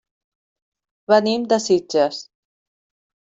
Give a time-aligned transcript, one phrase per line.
[1.13, 2.23] Venim de Sitges.